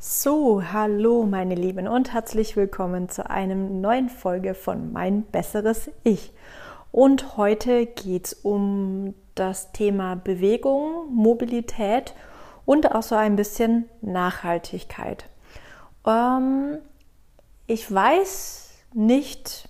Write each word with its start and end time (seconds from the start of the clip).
So, 0.00 0.62
hallo 0.62 1.24
meine 1.24 1.56
Lieben 1.56 1.88
und 1.88 2.12
herzlich 2.12 2.54
willkommen 2.54 3.08
zu 3.08 3.28
einer 3.28 3.56
neuen 3.56 4.08
Folge 4.08 4.54
von 4.54 4.92
Mein 4.92 5.22
besseres 5.22 5.90
Ich. 6.04 6.32
Und 6.92 7.36
heute 7.36 7.84
geht 7.84 8.26
es 8.26 8.32
um 8.32 9.16
das 9.34 9.72
Thema 9.72 10.14
Bewegung, 10.14 11.12
Mobilität 11.12 12.14
und 12.64 12.92
auch 12.92 13.02
so 13.02 13.16
ein 13.16 13.34
bisschen 13.34 13.88
Nachhaltigkeit. 14.00 15.24
Ähm, 16.06 16.78
ich 17.66 17.92
weiß 17.92 18.70
nicht, 18.94 19.68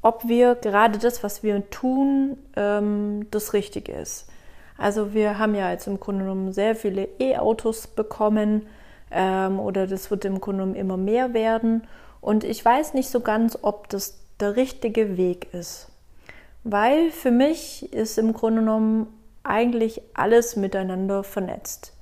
ob 0.00 0.26
wir 0.26 0.54
gerade 0.54 0.98
das, 0.98 1.22
was 1.22 1.42
wir 1.42 1.68
tun, 1.68 2.38
ähm, 2.56 3.26
das 3.30 3.52
Richtige 3.52 3.92
ist. 3.92 4.26
Also 4.80 5.12
wir 5.12 5.38
haben 5.38 5.54
ja 5.54 5.70
jetzt 5.70 5.86
im 5.86 6.00
Grunde 6.00 6.24
genommen 6.24 6.54
sehr 6.54 6.74
viele 6.74 7.06
E-Autos 7.18 7.86
bekommen 7.86 8.66
ähm, 9.10 9.60
oder 9.60 9.86
das 9.86 10.10
wird 10.10 10.24
im 10.24 10.40
Grunde 10.40 10.62
genommen 10.62 10.74
immer 10.74 10.96
mehr 10.96 11.34
werden. 11.34 11.86
Und 12.22 12.44
ich 12.44 12.64
weiß 12.64 12.94
nicht 12.94 13.10
so 13.10 13.20
ganz, 13.20 13.58
ob 13.60 13.90
das 13.90 14.18
der 14.40 14.56
richtige 14.56 15.18
Weg 15.18 15.52
ist. 15.52 15.88
Weil 16.64 17.10
für 17.10 17.30
mich 17.30 17.92
ist 17.92 18.16
im 18.16 18.32
Grunde 18.32 18.62
genommen 18.62 19.08
eigentlich 19.42 20.00
alles 20.14 20.56
miteinander 20.56 21.24
vernetzt. 21.24 21.92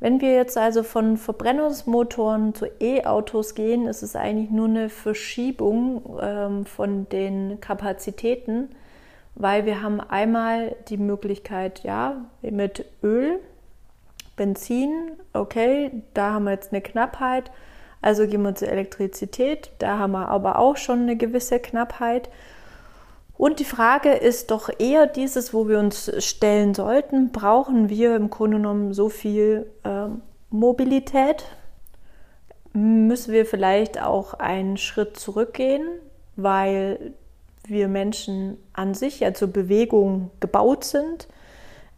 Wenn 0.00 0.22
wir 0.22 0.34
jetzt 0.34 0.56
also 0.56 0.84
von 0.84 1.18
Verbrennungsmotoren 1.18 2.54
zu 2.54 2.68
E-Autos 2.80 3.54
gehen, 3.54 3.86
ist 3.86 4.02
es 4.02 4.16
eigentlich 4.16 4.48
nur 4.48 4.68
eine 4.68 4.88
Verschiebung 4.88 6.18
ähm, 6.22 6.64
von 6.64 7.06
den 7.10 7.60
Kapazitäten 7.60 8.70
weil 9.38 9.66
wir 9.66 9.82
haben 9.82 10.00
einmal 10.00 10.74
die 10.88 10.96
Möglichkeit, 10.96 11.84
ja, 11.84 12.24
mit 12.42 12.84
Öl, 13.04 13.38
Benzin, 14.36 15.12
okay, 15.32 16.02
da 16.12 16.32
haben 16.32 16.44
wir 16.44 16.52
jetzt 16.52 16.72
eine 16.72 16.82
Knappheit, 16.82 17.52
also 18.02 18.26
gehen 18.26 18.42
wir 18.42 18.56
zur 18.56 18.68
Elektrizität, 18.68 19.70
da 19.78 19.98
haben 19.98 20.12
wir 20.12 20.28
aber 20.28 20.58
auch 20.58 20.76
schon 20.76 21.02
eine 21.02 21.16
gewisse 21.16 21.60
Knappheit. 21.60 22.28
Und 23.36 23.60
die 23.60 23.64
Frage 23.64 24.10
ist 24.10 24.50
doch 24.50 24.70
eher 24.76 25.06
dieses, 25.06 25.54
wo 25.54 25.68
wir 25.68 25.78
uns 25.78 26.10
stellen 26.18 26.74
sollten, 26.74 27.30
brauchen 27.30 27.88
wir 27.88 28.16
im 28.16 28.30
Grunde 28.30 28.56
genommen 28.56 28.92
so 28.92 29.08
viel 29.08 29.70
äh, 29.84 30.08
Mobilität? 30.50 31.44
Müssen 32.72 33.32
wir 33.32 33.46
vielleicht 33.46 34.02
auch 34.02 34.34
einen 34.34 34.76
Schritt 34.76 35.16
zurückgehen, 35.16 35.86
weil 36.34 37.14
wir 37.66 37.88
Menschen 37.88 38.56
an 38.72 38.94
sich 38.94 39.20
ja 39.20 39.34
zur 39.34 39.48
Bewegung 39.48 40.30
gebaut 40.40 40.84
sind. 40.84 41.28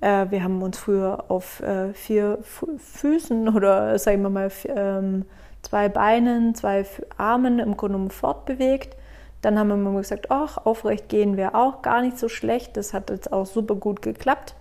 Äh, 0.00 0.26
wir 0.30 0.42
haben 0.42 0.62
uns 0.62 0.78
früher 0.78 1.24
auf 1.28 1.60
äh, 1.60 1.92
vier 1.94 2.38
Füßen 2.42 3.48
oder 3.54 3.98
sagen 3.98 4.22
wir 4.22 4.30
mal 4.30 4.50
ähm, 4.66 5.24
zwei 5.62 5.88
Beinen, 5.88 6.54
zwei 6.54 6.84
Armen 7.16 7.58
im 7.58 7.76
Grunde 7.76 7.94
genommen 7.94 8.10
fortbewegt. 8.10 8.96
Dann 9.42 9.58
haben 9.58 9.68
wir 9.68 9.76
mal 9.76 9.96
gesagt, 9.96 10.30
ach, 10.30 10.58
aufrecht 10.58 11.08
gehen 11.08 11.36
wäre 11.36 11.54
auch 11.54 11.82
gar 11.82 12.02
nicht 12.02 12.18
so 12.18 12.28
schlecht. 12.28 12.76
Das 12.76 12.92
hat 12.92 13.10
jetzt 13.10 13.32
auch 13.32 13.46
super 13.46 13.74
gut 13.74 14.02
geklappt. 14.02 14.54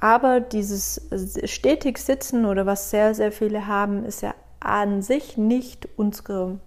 Aber 0.00 0.40
dieses 0.40 1.08
stetig 1.44 1.98
Sitzen 1.98 2.46
oder 2.46 2.66
was 2.66 2.90
sehr, 2.90 3.14
sehr 3.14 3.32
viele 3.32 3.66
haben, 3.66 4.04
ist 4.04 4.22
ja 4.22 4.34
an 4.58 5.02
sich 5.02 5.36
nicht 5.36 5.88
unsere 5.96 6.58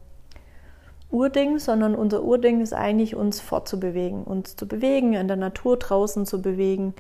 Urding, 1.14 1.60
sondern 1.60 1.96
unser 1.96 2.24
Urding 2.24 2.62
ist 2.62 2.74
eigentlich, 2.74 3.16
uns 3.16 3.40
fortzubewegen, 3.40 4.24
uns 4.24 4.56
zu 4.56 4.68
bewegen, 4.68 5.14
in 5.14 5.28
der 5.28 5.38
Natur 5.38 5.78
draußen 5.78 6.26
zu 6.26 6.42
bewegen. 6.42 6.94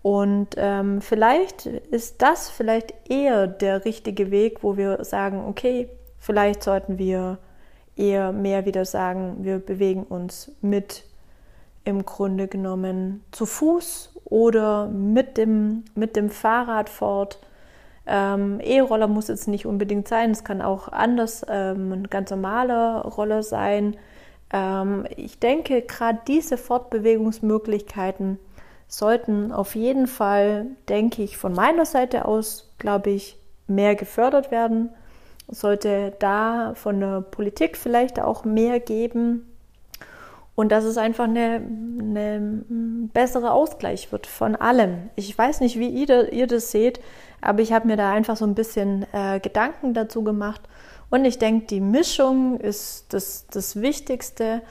Und 0.00 0.54
ähm, 0.56 1.00
vielleicht 1.00 1.66
ist 1.66 2.22
das 2.22 2.48
vielleicht 2.48 2.94
eher 3.10 3.46
der 3.46 3.84
richtige 3.84 4.30
Weg, 4.30 4.62
wo 4.62 4.76
wir 4.76 5.04
sagen, 5.04 5.44
okay, 5.46 5.88
vielleicht 6.18 6.62
sollten 6.62 6.98
wir 6.98 7.38
eher 7.96 8.32
mehr 8.32 8.64
wieder 8.64 8.84
sagen, 8.84 9.38
wir 9.40 9.58
bewegen 9.58 10.04
uns 10.04 10.52
mit 10.60 11.04
im 11.84 12.06
Grunde 12.06 12.48
genommen 12.48 13.24
zu 13.32 13.44
Fuß 13.44 14.14
oder 14.24 14.86
mit 14.88 15.36
dem, 15.36 15.84
mit 15.94 16.16
dem 16.16 16.30
Fahrrad 16.30 16.88
fort 16.88 17.40
ähm, 18.08 18.60
E-Roller 18.60 19.06
muss 19.06 19.28
jetzt 19.28 19.48
nicht 19.48 19.66
unbedingt 19.66 20.08
sein, 20.08 20.30
es 20.30 20.42
kann 20.42 20.62
auch 20.62 20.88
anders 20.88 21.44
ähm, 21.48 21.92
ein 21.92 22.10
ganz 22.10 22.30
normaler 22.30 23.02
Roller 23.02 23.42
sein. 23.42 23.96
Ähm, 24.52 25.06
ich 25.16 25.38
denke, 25.38 25.82
gerade 25.82 26.20
diese 26.26 26.56
Fortbewegungsmöglichkeiten 26.56 28.38
sollten 28.86 29.52
auf 29.52 29.74
jeden 29.74 30.06
Fall, 30.06 30.66
denke 30.88 31.22
ich, 31.22 31.36
von 31.36 31.52
meiner 31.52 31.84
Seite 31.84 32.24
aus, 32.24 32.72
glaube 32.78 33.10
ich, 33.10 33.36
mehr 33.66 33.94
gefördert 33.94 34.50
werden. 34.50 34.88
Sollte 35.46 36.14
da 36.18 36.72
von 36.74 37.00
der 37.00 37.20
Politik 37.20 37.76
vielleicht 37.76 38.20
auch 38.20 38.44
mehr 38.44 38.80
geben. 38.80 39.46
Und 40.54 40.72
dass 40.72 40.84
es 40.84 40.96
einfach 40.96 41.24
eine, 41.24 41.62
eine 42.00 42.64
bessere 43.12 43.52
Ausgleich 43.52 44.10
wird 44.10 44.26
von 44.26 44.56
allem. 44.56 45.10
Ich 45.14 45.36
weiß 45.36 45.60
nicht, 45.60 45.78
wie 45.78 45.88
ihr, 45.88 46.32
ihr 46.32 46.46
das 46.46 46.72
seht. 46.72 47.00
Aber 47.40 47.60
ich 47.60 47.72
habe 47.72 47.86
mir 47.86 47.96
da 47.96 48.10
einfach 48.10 48.36
so 48.36 48.44
ein 48.44 48.54
bisschen 48.54 49.06
äh, 49.12 49.40
Gedanken 49.40 49.94
dazu 49.94 50.24
gemacht. 50.24 50.62
Und 51.10 51.24
ich 51.24 51.38
denke, 51.38 51.66
die 51.66 51.80
Mischung 51.80 52.60
ist 52.60 53.12
das, 53.12 53.46
das 53.50 53.80
Wichtigste. 53.80 54.62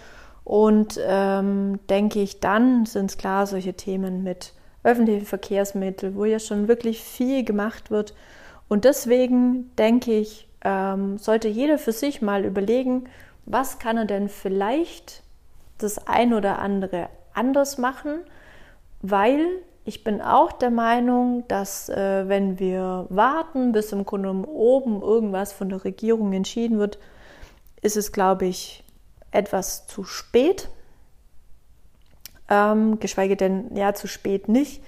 Und 0.43 0.99
ähm, 1.05 1.79
denke 1.89 2.21
ich, 2.21 2.39
dann 2.39 2.85
sind 2.85 3.11
es 3.11 3.17
klar 3.17 3.47
solche 3.47 3.73
Themen 3.73 4.23
mit 4.23 4.53
öffentlichen 4.83 5.25
Verkehrsmitteln, 5.25 6.15
wo 6.15 6.25
ja 6.25 6.39
schon 6.39 6.67
wirklich 6.67 7.03
viel 7.03 7.43
gemacht 7.43 7.91
wird. 7.91 8.13
Und 8.69 8.85
deswegen 8.85 9.75
denke 9.75 10.13
ich, 10.13 10.47
ähm, 10.61 11.17
sollte 11.17 11.47
jeder 11.47 11.77
für 11.77 11.91
sich 11.91 12.21
mal 12.21 12.45
überlegen, 12.45 13.05
was 13.45 13.79
kann 13.79 13.97
er 13.97 14.05
denn 14.05 14.29
vielleicht 14.29 15.23
das 15.77 16.07
ein 16.07 16.33
oder 16.33 16.59
andere 16.59 17.09
anders 17.33 17.77
machen, 17.77 18.19
weil 19.01 19.45
ich 19.87 20.03
bin 20.03 20.21
auch 20.21 20.51
der 20.51 20.69
Meinung, 20.69 21.45
dass 21.47 21.87
äh, 21.87 22.27
wenn 22.27 22.59
wir 22.59 23.05
warten, 23.07 23.71
bis 23.71 23.93
im 23.93 24.05
Grunde 24.05 24.29
oben 24.29 25.01
irgendwas 25.01 25.53
von 25.53 25.69
der 25.69 25.85
Regierung 25.85 26.33
entschieden 26.33 26.77
wird, 26.77 26.99
ist 27.81 27.95
es, 27.95 28.11
glaube 28.11 28.47
ich, 28.47 28.83
etwas 29.31 29.87
zu 29.87 30.03
spät. 30.03 30.67
Ähm, 32.49 32.99
geschweige 32.99 33.37
denn, 33.37 33.77
ja, 33.77 33.93
zu 33.93 34.07
spät 34.07 34.49
nicht. 34.49 34.83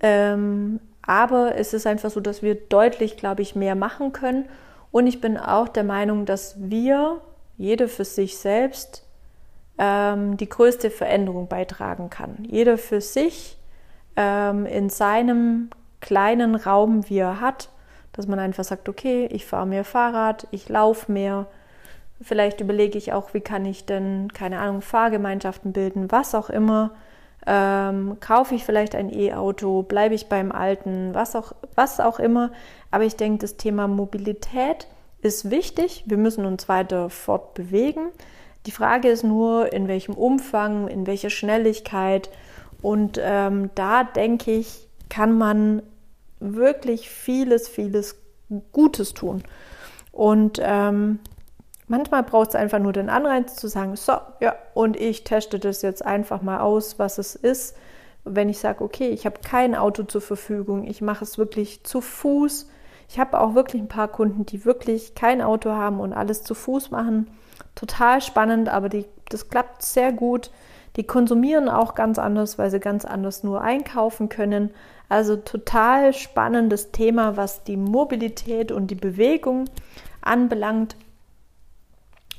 Ähm, 0.00 0.80
aber 1.02 1.56
es 1.56 1.74
ist 1.74 1.86
einfach 1.86 2.10
so, 2.10 2.20
dass 2.20 2.40
wir 2.40 2.54
deutlich, 2.54 3.18
glaube 3.18 3.42
ich, 3.42 3.54
mehr 3.54 3.74
machen 3.74 4.14
können. 4.14 4.48
Und 4.90 5.06
ich 5.08 5.20
bin 5.20 5.36
auch 5.36 5.68
der 5.68 5.84
Meinung, 5.84 6.24
dass 6.24 6.54
wir, 6.58 7.20
jeder 7.58 7.86
für 7.86 8.06
sich 8.06 8.38
selbst, 8.38 9.06
ähm, 9.76 10.38
die 10.38 10.48
größte 10.48 10.88
Veränderung 10.88 11.48
beitragen 11.48 12.08
kann. 12.08 12.46
Jeder 12.48 12.78
für 12.78 13.02
sich 13.02 13.58
ähm, 14.16 14.66
in 14.66 14.90
seinem 14.90 15.70
kleinen 16.00 16.54
Raum, 16.54 17.08
wie 17.08 17.18
er 17.18 17.40
hat, 17.40 17.70
dass 18.12 18.26
man 18.26 18.38
einfach 18.38 18.64
sagt, 18.64 18.88
okay, 18.88 19.26
ich 19.30 19.46
fahre 19.46 19.66
mehr 19.66 19.84
Fahrrad, 19.84 20.46
ich 20.50 20.68
laufe 20.68 21.10
mehr. 21.10 21.46
Vielleicht 22.20 22.60
überlege 22.60 22.98
ich 22.98 23.12
auch, 23.12 23.34
wie 23.34 23.40
kann 23.40 23.64
ich 23.64 23.86
denn, 23.86 24.32
keine 24.32 24.58
Ahnung, 24.58 24.82
Fahrgemeinschaften 24.82 25.72
bilden, 25.72 26.12
was 26.12 26.34
auch 26.34 26.50
immer. 26.50 26.92
Ähm, 27.44 28.18
kaufe 28.20 28.54
ich 28.54 28.64
vielleicht 28.64 28.94
ein 28.94 29.12
E-Auto, 29.12 29.82
bleibe 29.82 30.14
ich 30.14 30.28
beim 30.28 30.52
alten, 30.52 31.14
was 31.14 31.34
auch, 31.34 31.52
was 31.74 31.98
auch 31.98 32.20
immer. 32.20 32.52
Aber 32.90 33.04
ich 33.04 33.16
denke, 33.16 33.38
das 33.38 33.56
Thema 33.56 33.88
Mobilität 33.88 34.86
ist 35.22 35.50
wichtig. 35.50 36.04
Wir 36.06 36.18
müssen 36.18 36.44
uns 36.44 36.68
weiter 36.68 37.10
fortbewegen. 37.10 38.08
Die 38.66 38.70
Frage 38.70 39.08
ist 39.08 39.24
nur, 39.24 39.72
in 39.72 39.88
welchem 39.88 40.14
Umfang, 40.14 40.86
in 40.86 41.06
welcher 41.06 41.30
Schnelligkeit 41.30 42.30
und 42.82 43.18
ähm, 43.22 43.70
da 43.74 44.04
denke 44.04 44.50
ich, 44.50 44.88
kann 45.08 45.38
man 45.38 45.82
wirklich 46.40 47.08
vieles, 47.08 47.68
vieles 47.68 48.16
Gutes 48.72 49.14
tun. 49.14 49.42
Und 50.10 50.60
ähm, 50.62 51.20
manchmal 51.86 52.22
braucht 52.22 52.50
es 52.50 52.54
einfach 52.54 52.80
nur 52.80 52.92
den 52.92 53.08
Anreiz 53.08 53.56
zu 53.56 53.68
sagen, 53.68 53.96
so, 53.96 54.12
ja, 54.40 54.54
und 54.74 54.98
ich 54.98 55.24
teste 55.24 55.58
das 55.58 55.82
jetzt 55.82 56.04
einfach 56.04 56.42
mal 56.42 56.60
aus, 56.60 56.98
was 56.98 57.18
es 57.18 57.34
ist. 57.34 57.76
Wenn 58.24 58.48
ich 58.48 58.58
sage, 58.58 58.84
okay, 58.84 59.08
ich 59.08 59.26
habe 59.26 59.40
kein 59.42 59.74
Auto 59.74 60.02
zur 60.02 60.20
Verfügung, 60.20 60.84
ich 60.84 61.00
mache 61.00 61.24
es 61.24 61.38
wirklich 61.38 61.84
zu 61.84 62.00
Fuß. 62.00 62.68
Ich 63.08 63.18
habe 63.18 63.40
auch 63.40 63.54
wirklich 63.54 63.82
ein 63.82 63.88
paar 63.88 64.08
Kunden, 64.08 64.46
die 64.46 64.64
wirklich 64.64 65.14
kein 65.14 65.42
Auto 65.42 65.70
haben 65.70 66.00
und 66.00 66.12
alles 66.12 66.42
zu 66.42 66.54
Fuß 66.54 66.90
machen. 66.90 67.30
Total 67.74 68.20
spannend, 68.20 68.68
aber 68.68 68.88
die, 68.88 69.06
das 69.28 69.48
klappt 69.48 69.82
sehr 69.82 70.12
gut. 70.12 70.50
Die 70.96 71.04
konsumieren 71.04 71.68
auch 71.68 71.94
ganz 71.94 72.18
anders, 72.18 72.58
weil 72.58 72.70
sie 72.70 72.80
ganz 72.80 73.04
anders 73.04 73.42
nur 73.42 73.62
einkaufen 73.62 74.28
können. 74.28 74.70
Also 75.08 75.36
total 75.36 76.12
spannendes 76.12 76.92
Thema, 76.92 77.36
was 77.36 77.64
die 77.64 77.76
Mobilität 77.76 78.72
und 78.72 78.90
die 78.90 78.96
Bewegung 78.96 79.66
anbelangt. 80.20 80.96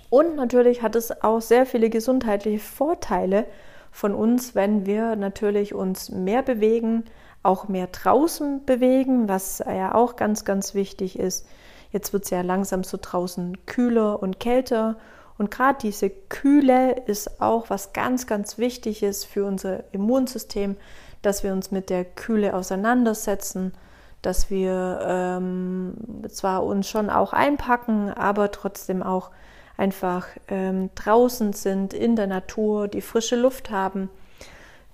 Und 0.09 0.35
natürlich 0.35 0.83
hat 0.83 0.95
es 0.95 1.23
auch 1.23 1.41
sehr 1.41 1.65
viele 1.65 1.89
gesundheitliche 1.89 2.59
Vorteile 2.59 3.45
von 3.91 4.13
uns, 4.13 4.53
wenn 4.53 4.85
wir 4.85 5.15
natürlich 5.15 5.73
uns 5.73 6.09
mehr 6.09 6.43
bewegen, 6.43 7.05
auch 7.43 7.67
mehr 7.67 7.87
draußen 7.87 8.65
bewegen, 8.65 9.27
was 9.27 9.59
ja 9.59 9.93
auch 9.93 10.15
ganz, 10.15 10.45
ganz 10.45 10.73
wichtig 10.73 11.19
ist. 11.19 11.47
Jetzt 11.91 12.13
wird 12.13 12.23
es 12.23 12.31
ja 12.31 12.41
langsam 12.41 12.83
so 12.83 12.97
draußen 12.99 13.65
kühler 13.65 14.21
und 14.21 14.39
kälter. 14.39 14.97
Und 15.37 15.51
gerade 15.51 15.79
diese 15.81 16.09
Kühle 16.09 17.03
ist 17.05 17.41
auch 17.41 17.69
was 17.69 17.93
ganz, 17.93 18.27
ganz 18.27 18.57
Wichtiges 18.57 19.25
für 19.25 19.45
unser 19.45 19.83
Immunsystem, 19.93 20.75
dass 21.21 21.43
wir 21.43 21.53
uns 21.53 21.71
mit 21.71 21.89
der 21.89 22.05
Kühle 22.05 22.53
auseinandersetzen, 22.53 23.73
dass 24.21 24.49
wir 24.49 24.99
ähm, 25.03 25.95
zwar 26.29 26.63
uns 26.63 26.87
schon 26.87 27.09
auch 27.09 27.33
einpacken, 27.33 28.11
aber 28.11 28.51
trotzdem 28.51 29.03
auch 29.03 29.31
einfach 29.75 30.27
ähm, 30.47 30.91
draußen 30.95 31.53
sind, 31.53 31.93
in 31.93 32.15
der 32.15 32.27
Natur, 32.27 32.87
die 32.87 33.01
frische 33.01 33.35
Luft 33.35 33.71
haben. 33.71 34.09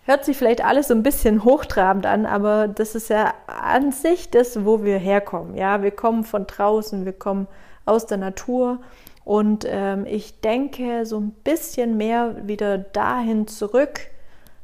Hört 0.05 0.25
sich 0.25 0.37
vielleicht 0.37 0.63
alles 0.63 0.87
so 0.87 0.95
ein 0.95 1.03
bisschen 1.03 1.43
hochtrabend 1.43 2.05
an, 2.05 2.25
aber 2.25 2.67
das 2.67 2.95
ist 2.95 3.09
ja 3.09 3.33
an 3.45 3.91
sich 3.91 4.31
das, 4.31 4.65
wo 4.65 4.83
wir 4.83 4.97
herkommen. 4.97 5.55
Ja, 5.55 5.83
wir 5.83 5.91
kommen 5.91 6.23
von 6.23 6.47
draußen, 6.47 7.05
wir 7.05 7.13
kommen 7.13 7.47
aus 7.85 8.07
der 8.07 8.17
Natur 8.17 8.79
und 9.29 9.63
ähm, 9.69 10.07
ich 10.07 10.41
denke 10.41 11.05
so 11.05 11.19
ein 11.19 11.29
bisschen 11.29 11.97
mehr 11.97 12.47
wieder 12.47 12.79
dahin 12.79 13.45
zurück, 13.45 14.07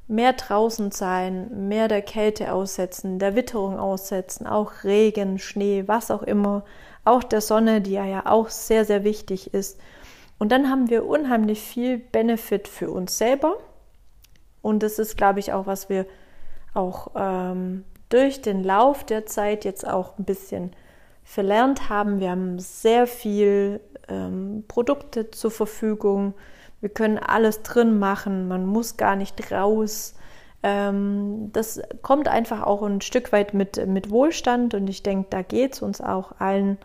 mehr 0.07 0.33
draußen 0.33 0.89
sein, 0.89 1.67
mehr 1.67 1.87
der 1.87 2.01
Kälte 2.01 2.51
aussetzen, 2.51 3.19
der 3.19 3.35
Witterung 3.35 3.77
aussetzen, 3.77 4.47
auch 4.47 4.83
Regen, 4.83 5.37
Schnee, 5.37 5.83
was 5.85 6.09
auch 6.09 6.23
immer, 6.23 6.65
auch 7.03 7.23
der 7.23 7.41
Sonne, 7.41 7.79
die 7.79 7.91
ja, 7.91 8.05
ja 8.05 8.25
auch 8.25 8.49
sehr, 8.49 8.85
sehr 8.85 9.03
wichtig 9.03 9.53
ist. 9.53 9.79
Und 10.39 10.51
dann 10.51 10.67
haben 10.67 10.89
wir 10.89 11.05
unheimlich 11.05 11.61
viel 11.61 11.99
Benefit 11.99 12.67
für 12.67 12.89
uns 12.89 13.19
selber. 13.19 13.57
Und 14.63 14.81
das 14.81 14.97
ist, 14.97 15.15
glaube 15.15 15.41
ich, 15.41 15.53
auch, 15.53 15.67
was 15.67 15.89
wir 15.89 16.07
auch 16.73 17.11
ähm, 17.15 17.83
durch 18.09 18.41
den 18.41 18.63
Lauf 18.63 19.03
der 19.03 19.27
Zeit 19.27 19.63
jetzt 19.63 19.87
auch 19.87 20.17
ein 20.17 20.25
bisschen 20.25 20.71
verlernt 21.23 21.89
haben. 21.89 22.19
Wir 22.19 22.31
haben 22.31 22.57
sehr 22.57 23.05
viel 23.07 23.79
ähm, 24.07 24.63
Produkte 24.67 25.31
zur 25.31 25.51
Verfügung. 25.51 26.33
Wir 26.81 26.89
können 26.89 27.17
alles 27.17 27.63
drin 27.63 27.99
machen. 27.99 28.47
Man 28.47 28.65
muss 28.65 28.97
gar 28.97 29.15
nicht 29.15 29.51
raus. 29.51 30.15
Ähm, 30.63 31.51
das 31.53 31.81
kommt 32.01 32.27
einfach 32.27 32.63
auch 32.63 32.81
ein 32.83 33.01
Stück 33.01 33.31
weit 33.31 33.53
mit, 33.53 33.85
mit 33.87 34.09
Wohlstand 34.09 34.73
und 34.73 34.87
ich 34.87 35.03
denke, 35.03 35.27
da 35.29 35.41
geht 35.41 35.73
es 35.73 35.81
uns 35.81 36.01
auch 36.01 36.39
allen 36.39 36.77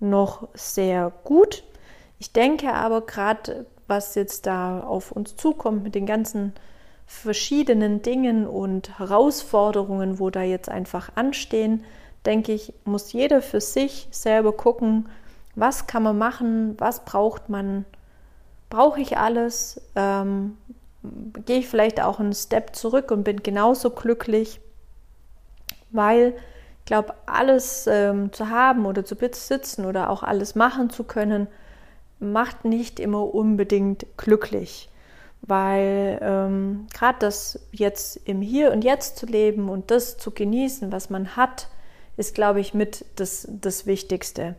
noch 0.00 0.48
sehr 0.54 1.12
gut. 1.24 1.64
Ich 2.18 2.32
denke 2.32 2.72
aber 2.72 3.02
gerade, 3.02 3.66
was 3.86 4.14
jetzt 4.14 4.46
da 4.46 4.80
auf 4.80 5.12
uns 5.12 5.36
zukommt 5.36 5.82
mit 5.82 5.94
den 5.94 6.06
ganzen 6.06 6.52
verschiedenen 7.06 8.02
Dingen 8.02 8.46
und 8.46 8.98
Herausforderungen, 8.98 10.18
wo 10.18 10.30
da 10.30 10.42
jetzt 10.42 10.68
einfach 10.68 11.10
anstehen, 11.14 11.84
denke 12.26 12.52
ich, 12.52 12.74
muss 12.84 13.12
jeder 13.12 13.40
für 13.40 13.60
sich 13.60 14.08
selber 14.10 14.52
gucken, 14.52 15.08
was 15.58 15.86
kann 15.86 16.02
man 16.02 16.18
machen, 16.18 16.74
was 16.78 17.04
braucht 17.04 17.48
man, 17.48 17.84
brauche 18.70 19.00
ich 19.00 19.18
alles, 19.18 19.80
ähm, 19.96 20.56
gehe 21.46 21.58
ich 21.58 21.68
vielleicht 21.68 22.00
auch 22.00 22.20
einen 22.20 22.32
Step 22.32 22.76
zurück 22.76 23.10
und 23.10 23.24
bin 23.24 23.42
genauso 23.42 23.90
glücklich, 23.90 24.60
weil 25.90 26.34
ich 26.80 26.84
glaube, 26.86 27.14
alles 27.26 27.86
ähm, 27.86 28.32
zu 28.32 28.48
haben 28.48 28.86
oder 28.86 29.04
zu 29.04 29.16
besitzen 29.16 29.84
oder 29.84 30.10
auch 30.10 30.22
alles 30.22 30.54
machen 30.54 30.90
zu 30.90 31.04
können, 31.04 31.46
macht 32.20 32.64
nicht 32.64 32.98
immer 33.00 33.34
unbedingt 33.34 34.06
glücklich, 34.16 34.88
weil 35.42 36.18
ähm, 36.22 36.86
gerade 36.92 37.18
das 37.20 37.60
jetzt 37.72 38.16
im 38.24 38.40
Hier 38.40 38.72
und 38.72 38.84
Jetzt 38.84 39.18
zu 39.18 39.26
leben 39.26 39.68
und 39.68 39.90
das 39.90 40.18
zu 40.18 40.30
genießen, 40.30 40.90
was 40.90 41.10
man 41.10 41.36
hat, 41.36 41.68
ist, 42.16 42.34
glaube 42.34 42.60
ich, 42.60 42.74
mit 42.74 43.04
das, 43.16 43.46
das 43.48 43.86
Wichtigste. 43.86 44.56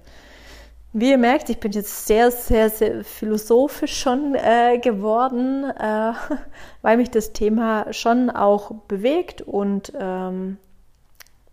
Wie 0.92 1.12
ihr 1.12 1.20
merkt, 1.20 1.52
ich 1.52 1.60
bin 1.60 1.72
jetzt 1.72 2.08
sehr, 2.08 2.32
sehr, 2.32 2.72
sehr 2.72 3.04
philosophisch 3.04 4.00
schon 4.00 4.34
äh, 4.34 4.80
geworden, 4.80 5.64
äh, 5.66 6.14
weil 6.82 6.98
mich 6.98 7.12
das 7.12 7.32
Thema 7.32 7.94
schon 7.94 8.32
auch 8.32 8.72
bewegt 8.88 9.44
und 9.44 9.94
ähm, 10.00 10.58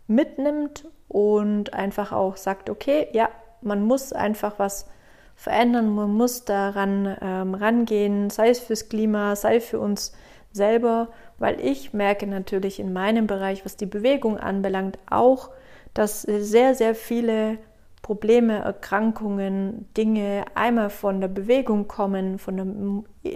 mitnimmt 0.06 0.86
und 1.08 1.74
einfach 1.74 2.12
auch 2.12 2.38
sagt, 2.38 2.70
okay, 2.70 3.08
ja, 3.12 3.28
man 3.60 3.82
muss 3.82 4.14
einfach 4.14 4.58
was 4.58 4.86
verändern, 5.34 5.94
man 5.94 6.14
muss 6.14 6.46
daran 6.46 7.14
ähm, 7.20 7.54
rangehen, 7.54 8.30
sei 8.30 8.48
es 8.48 8.60
fürs 8.60 8.88
Klima, 8.88 9.36
sei 9.36 9.56
es 9.56 9.66
für 9.66 9.80
uns 9.80 10.14
selber, 10.50 11.08
weil 11.38 11.60
ich 11.60 11.92
merke 11.92 12.26
natürlich 12.26 12.80
in 12.80 12.94
meinem 12.94 13.26
Bereich, 13.26 13.66
was 13.66 13.76
die 13.76 13.84
Bewegung 13.84 14.38
anbelangt, 14.38 14.98
auch, 15.10 15.50
dass 15.92 16.22
sehr, 16.22 16.74
sehr 16.74 16.94
viele 16.94 17.58
Probleme, 18.06 18.58
Erkrankungen, 18.58 19.88
Dinge 19.96 20.44
einmal 20.54 20.90
von 20.90 21.20
der 21.20 21.28
Bewegung 21.28 21.88
kommen, 21.88 22.38
von 22.38 22.56
der, 23.24 23.32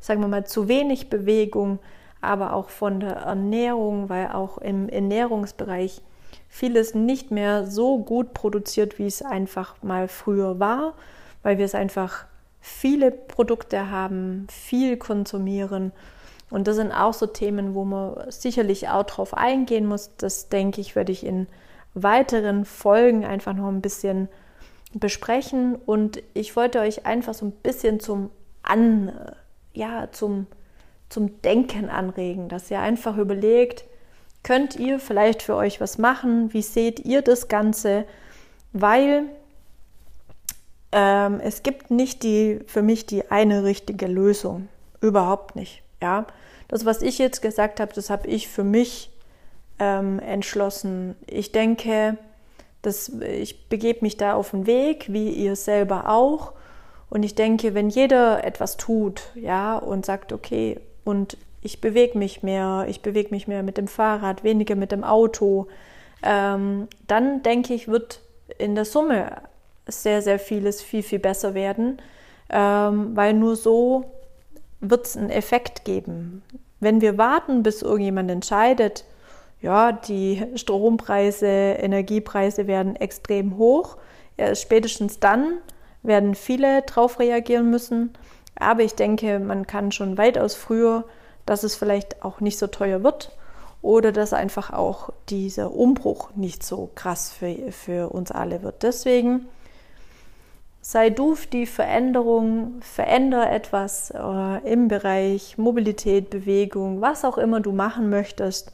sagen 0.00 0.20
wir 0.22 0.28
mal, 0.28 0.46
zu 0.46 0.68
wenig 0.68 1.10
Bewegung, 1.10 1.78
aber 2.20 2.54
auch 2.54 2.70
von 2.70 3.00
der 3.00 3.16
Ernährung, 3.16 4.08
weil 4.08 4.28
auch 4.28 4.58
im 4.58 4.88
Ernährungsbereich 4.88 6.00
vieles 6.48 6.94
nicht 6.94 7.30
mehr 7.30 7.66
so 7.66 7.98
gut 7.98 8.32
produziert, 8.32 8.98
wie 8.98 9.06
es 9.06 9.20
einfach 9.22 9.82
mal 9.82 10.08
früher 10.08 10.58
war 10.58 10.94
weil 11.46 11.58
wir 11.58 11.64
es 11.64 11.76
einfach 11.76 12.26
viele 12.60 13.12
Produkte 13.12 13.88
haben, 13.88 14.48
viel 14.50 14.96
konsumieren. 14.96 15.92
Und 16.50 16.66
das 16.66 16.74
sind 16.74 16.90
auch 16.90 17.14
so 17.14 17.26
Themen, 17.26 17.72
wo 17.76 17.84
man 17.84 18.28
sicherlich 18.32 18.88
auch 18.88 19.04
drauf 19.04 19.32
eingehen 19.32 19.86
muss. 19.86 20.10
Das 20.16 20.48
denke 20.48 20.80
ich, 20.80 20.96
werde 20.96 21.12
ich 21.12 21.24
in 21.24 21.46
weiteren 21.96 22.64
Folgen 22.64 23.24
einfach 23.24 23.54
noch 23.54 23.68
ein 23.68 23.80
bisschen 23.80 24.28
besprechen. 24.92 25.74
Und 25.74 26.22
ich 26.34 26.54
wollte 26.54 26.80
euch 26.80 27.06
einfach 27.06 27.34
so 27.34 27.46
ein 27.46 27.52
bisschen 27.52 27.98
zum 27.98 28.30
An, 28.62 29.12
ja, 29.72 30.08
zum, 30.12 30.46
zum 31.08 31.40
Denken 31.42 31.88
anregen, 31.88 32.48
dass 32.48 32.70
ihr 32.70 32.80
einfach 32.80 33.16
überlegt, 33.16 33.84
könnt 34.42 34.76
ihr 34.76 35.00
vielleicht 35.00 35.42
für 35.42 35.56
euch 35.56 35.80
was 35.80 35.98
machen? 35.98 36.52
Wie 36.52 36.62
seht 36.62 37.00
ihr 37.00 37.22
das 37.22 37.48
Ganze? 37.48 38.04
Weil 38.72 39.24
ähm, 40.92 41.40
es 41.40 41.62
gibt 41.62 41.90
nicht 41.90 42.22
die, 42.22 42.60
für 42.66 42.82
mich 42.82 43.06
die 43.06 43.30
eine 43.30 43.64
richtige 43.64 44.06
Lösung. 44.06 44.68
Überhaupt 45.00 45.56
nicht. 45.56 45.82
Ja, 46.00 46.26
das, 46.68 46.84
was 46.84 47.02
ich 47.02 47.18
jetzt 47.18 47.42
gesagt 47.42 47.80
habe, 47.80 47.92
das 47.92 48.10
habe 48.10 48.28
ich 48.28 48.48
für 48.48 48.64
mich 48.64 49.10
ähm, 49.78 50.18
entschlossen. 50.18 51.16
Ich 51.26 51.52
denke, 51.52 52.16
dass 52.82 53.08
ich 53.08 53.68
begebe 53.68 54.00
mich 54.02 54.16
da 54.16 54.34
auf 54.34 54.50
den 54.50 54.66
Weg, 54.66 55.12
wie 55.12 55.30
ihr 55.30 55.56
selber 55.56 56.08
auch. 56.08 56.52
Und 57.10 57.22
ich 57.22 57.34
denke, 57.34 57.74
wenn 57.74 57.88
jeder 57.88 58.44
etwas 58.44 58.76
tut, 58.76 59.30
ja, 59.34 59.76
und 59.76 60.06
sagt, 60.06 60.32
okay, 60.32 60.80
und 61.04 61.36
ich 61.62 61.80
bewege 61.80 62.18
mich 62.18 62.42
mehr, 62.42 62.86
ich 62.88 63.02
bewege 63.02 63.30
mich 63.30 63.48
mehr 63.48 63.62
mit 63.62 63.76
dem 63.76 63.88
Fahrrad, 63.88 64.44
weniger 64.44 64.76
mit 64.76 64.92
dem 64.92 65.04
Auto, 65.04 65.66
ähm, 66.22 66.88
dann 67.06 67.42
denke 67.42 67.74
ich, 67.74 67.88
wird 67.88 68.20
in 68.58 68.74
der 68.74 68.84
Summe 68.84 69.42
sehr, 69.86 70.22
sehr 70.22 70.38
vieles 70.38 70.82
viel, 70.82 71.02
viel 71.02 71.18
besser 71.18 71.54
werden, 71.54 71.98
ähm, 72.50 73.16
weil 73.16 73.34
nur 73.34 73.56
so 73.56 74.04
wird 74.80 75.06
es 75.06 75.16
einen 75.16 75.30
Effekt 75.30 75.84
geben. 75.84 76.42
Wenn 76.80 77.00
wir 77.00 77.18
warten, 77.18 77.62
bis 77.62 77.82
irgendjemand 77.82 78.30
entscheidet, 78.30 79.04
ja, 79.60 79.92
die 79.92 80.44
Strompreise, 80.54 81.46
Energiepreise 81.46 82.66
werden 82.66 82.96
extrem 82.96 83.56
hoch, 83.56 83.96
ja, 84.36 84.54
spätestens 84.54 85.18
dann 85.18 85.58
werden 86.02 86.34
viele 86.34 86.82
darauf 86.82 87.18
reagieren 87.18 87.70
müssen. 87.70 88.12
Aber 88.58 88.82
ich 88.82 88.94
denke, 88.94 89.38
man 89.38 89.66
kann 89.66 89.92
schon 89.92 90.18
weitaus 90.18 90.54
früher, 90.54 91.04
dass 91.44 91.62
es 91.62 91.76
vielleicht 91.76 92.22
auch 92.24 92.40
nicht 92.40 92.58
so 92.58 92.66
teuer 92.66 93.02
wird 93.02 93.32
oder 93.82 94.12
dass 94.12 94.32
einfach 94.32 94.72
auch 94.72 95.10
dieser 95.28 95.72
Umbruch 95.72 96.30
nicht 96.34 96.62
so 96.62 96.90
krass 96.94 97.32
für, 97.32 97.70
für 97.70 98.10
uns 98.10 98.30
alle 98.30 98.62
wird. 98.62 98.82
Deswegen 98.82 99.46
sei 100.80 101.10
du 101.10 101.36
die 101.52 101.66
Veränderung, 101.66 102.80
verändere 102.80 103.48
etwas 103.48 104.10
äh, 104.10 104.72
im 104.72 104.88
Bereich 104.88 105.58
Mobilität, 105.58 106.30
Bewegung, 106.30 107.00
was 107.00 107.24
auch 107.24 107.38
immer 107.38 107.60
du 107.60 107.72
machen 107.72 108.08
möchtest. 108.08 108.72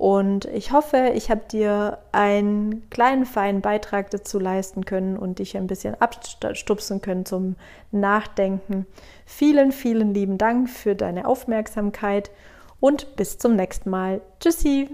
Und 0.00 0.46
ich 0.46 0.72
hoffe, 0.72 1.12
ich 1.14 1.30
habe 1.30 1.42
dir 1.52 1.98
einen 2.10 2.88
kleinen, 2.88 3.26
feinen 3.26 3.60
Beitrag 3.60 4.10
dazu 4.10 4.38
leisten 4.38 4.86
können 4.86 5.18
und 5.18 5.40
dich 5.40 5.58
ein 5.58 5.66
bisschen 5.66 5.94
abstupsen 6.00 7.02
können 7.02 7.26
zum 7.26 7.56
Nachdenken. 7.92 8.86
Vielen, 9.26 9.72
vielen 9.72 10.14
lieben 10.14 10.38
Dank 10.38 10.70
für 10.70 10.94
deine 10.94 11.28
Aufmerksamkeit 11.28 12.30
und 12.80 13.14
bis 13.16 13.36
zum 13.36 13.56
nächsten 13.56 13.90
Mal. 13.90 14.22
Tschüssi! 14.40 14.88